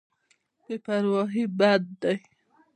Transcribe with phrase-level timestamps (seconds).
[0.65, 2.15] بې پرواهي بد دی.